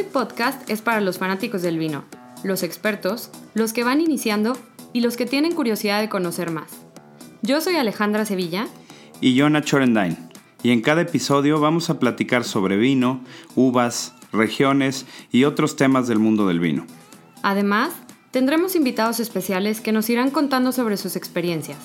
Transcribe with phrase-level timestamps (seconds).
[0.00, 2.04] Wine Podcast es para los fanáticos del vino,
[2.42, 4.56] los expertos, los que van iniciando
[4.94, 6.70] y los que tienen curiosidad de conocer más.
[7.42, 8.66] Yo soy Alejandra Sevilla.
[9.20, 9.78] Y yo Nacho
[10.62, 13.20] Y en cada episodio vamos a platicar sobre vino,
[13.56, 16.86] uvas, regiones y otros temas del mundo del vino.
[17.42, 17.90] Además,
[18.30, 21.76] tendremos invitados especiales que nos irán contando sobre sus experiencias.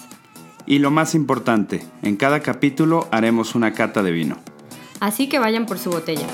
[0.65, 4.37] Y lo más importante, en cada capítulo haremos una cata de vino.
[5.01, 6.27] Así que vayan por su botella.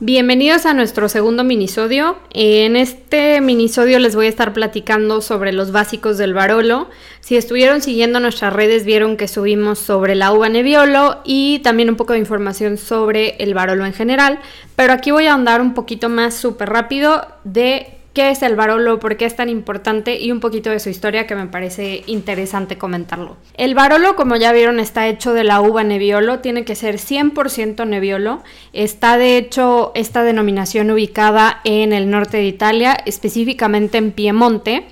[0.00, 2.18] Bienvenidos a nuestro segundo minisodio.
[2.30, 6.88] En este minisodio les voy a estar platicando sobre los básicos del Barolo.
[7.18, 11.96] Si estuvieron siguiendo nuestras redes vieron que subimos sobre la uva Nebbiolo y también un
[11.96, 14.38] poco de información sobre el Barolo en general,
[14.76, 18.98] pero aquí voy a andar un poquito más súper rápido de qué es el Barolo,
[18.98, 22.76] por qué es tan importante y un poquito de su historia que me parece interesante
[22.76, 23.36] comentarlo.
[23.54, 27.86] El Barolo, como ya vieron, está hecho de la uva Nebbiolo, tiene que ser 100%
[27.86, 28.42] Nebbiolo.
[28.72, 34.86] Está de hecho esta denominación ubicada en el norte de Italia, específicamente en Piemonte.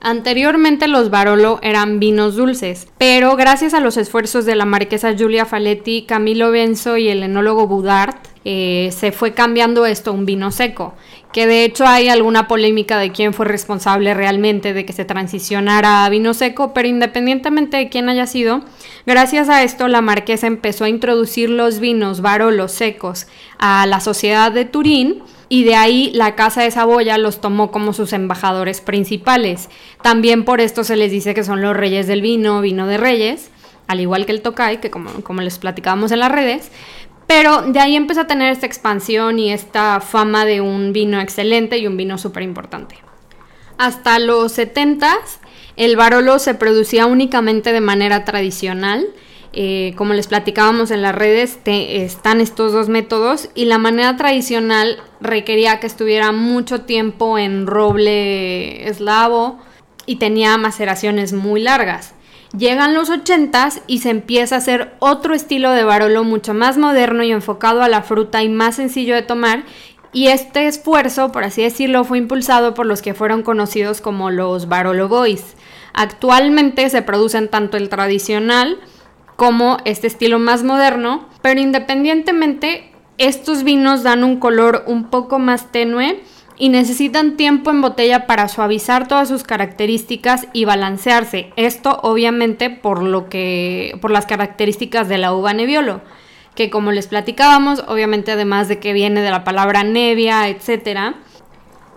[0.00, 5.46] Anteriormente los Barolo eran vinos dulces, pero gracias a los esfuerzos de la marquesa Giulia
[5.46, 10.94] Faletti, Camilo Benzo y el enólogo Boudard, eh, se fue cambiando esto un vino seco
[11.32, 16.04] que de hecho hay alguna polémica de quién fue responsable realmente de que se transicionara
[16.04, 18.60] a vino seco, pero independientemente de quién haya sido,
[19.06, 23.26] gracias a esto la marquesa empezó a introducir los vinos barolos secos
[23.58, 27.92] a la sociedad de Turín y de ahí la Casa de Saboya los tomó como
[27.92, 29.68] sus embajadores principales.
[30.02, 33.50] También por esto se les dice que son los reyes del vino, vino de reyes,
[33.86, 36.70] al igual que el Tokai, que como, como les platicábamos en las redes,
[37.34, 41.78] pero de ahí empezó a tener esta expansión y esta fama de un vino excelente
[41.78, 42.96] y un vino súper importante.
[43.78, 45.16] Hasta los 70
[45.76, 49.06] el Barolo se producía únicamente de manera tradicional.
[49.54, 54.98] Eh, como les platicábamos en las redes, están estos dos métodos y la manera tradicional
[55.22, 59.58] requería que estuviera mucho tiempo en roble eslavo
[60.04, 62.12] y tenía maceraciones muy largas.
[62.56, 67.22] Llegan los 80s y se empieza a hacer otro estilo de Barolo mucho más moderno
[67.22, 69.64] y enfocado a la fruta y más sencillo de tomar.
[70.12, 74.68] Y este esfuerzo, por así decirlo, fue impulsado por los que fueron conocidos como los
[74.68, 75.56] Barolo Boys.
[75.94, 78.78] Actualmente se producen tanto el tradicional
[79.36, 85.72] como este estilo más moderno, pero independientemente estos vinos dan un color un poco más
[85.72, 86.22] tenue
[86.58, 91.52] y necesitan tiempo en botella para suavizar todas sus características y balancearse.
[91.56, 96.00] Esto obviamente por lo que por las características de la uva Nebbiolo,
[96.54, 101.14] que como les platicábamos, obviamente además de que viene de la palabra nevia, etcétera,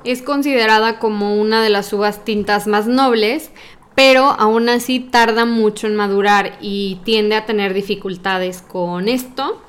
[0.04, 3.52] es considerada como una de las uvas tintas más nobles,
[3.96, 9.62] pero aún así tarda mucho en madurar y tiende a tener dificultades con esto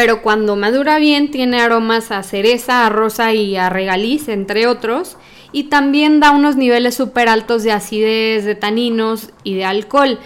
[0.00, 5.18] pero cuando madura bien tiene aromas a cereza, a rosa y a regaliz, entre otros,
[5.52, 10.18] y también da unos niveles súper altos de acidez, de taninos y de alcohol.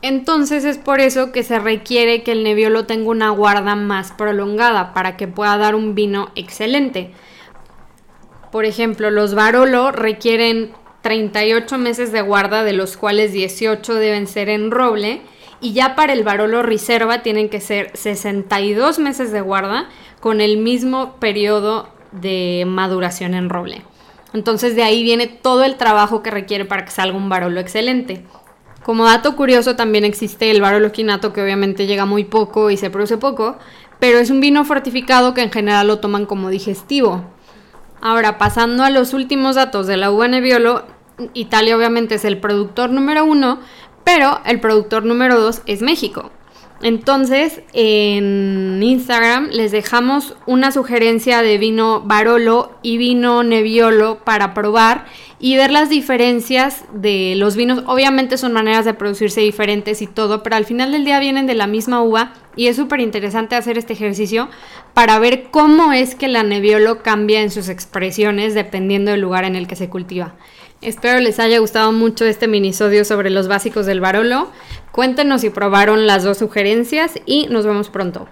[0.00, 4.94] Entonces es por eso que se requiere que el Nebbiolo tenga una guarda más prolongada
[4.94, 7.10] para que pueda dar un vino excelente.
[8.52, 10.70] Por ejemplo, los Barolo requieren
[11.02, 15.22] 38 meses de guarda, de los cuales 18 deben ser en roble
[15.60, 19.88] y ya para el Barolo Reserva tienen que ser 62 meses de guarda
[20.20, 23.82] con el mismo periodo de maduración en roble.
[24.32, 28.24] Entonces de ahí viene todo el trabajo que requiere para que salga un Barolo excelente.
[28.84, 32.90] Como dato curioso también existe el Barolo Quinato que obviamente llega muy poco y se
[32.90, 33.58] produce poco,
[33.98, 37.24] pero es un vino fortificado que en general lo toman como digestivo.
[38.00, 40.84] Ahora, pasando a los últimos datos de la uva Nebbiolo,
[41.34, 43.58] Italia obviamente es el productor número uno,
[44.08, 46.30] pero el productor número 2 es México.
[46.80, 55.04] Entonces, en Instagram les dejamos una sugerencia de vino Barolo y vino Nebbiolo para probar
[55.38, 57.82] y ver las diferencias de los vinos.
[57.86, 61.54] Obviamente son maneras de producirse diferentes y todo, pero al final del día vienen de
[61.54, 64.48] la misma uva y es súper interesante hacer este ejercicio
[64.94, 69.54] para ver cómo es que la Nebbiolo cambia en sus expresiones dependiendo del lugar en
[69.54, 70.34] el que se cultiva.
[70.80, 74.48] Espero les haya gustado mucho este minisodio sobre los básicos del Barolo.
[74.92, 78.28] Cuéntenos si probaron las dos sugerencias y nos vemos pronto.